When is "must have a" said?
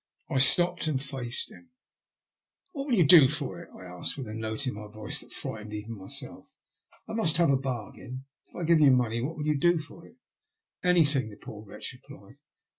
7.13-7.55